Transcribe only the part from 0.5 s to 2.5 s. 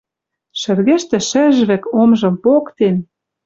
Шӹргӹштӹ шӹжвӹк, омжым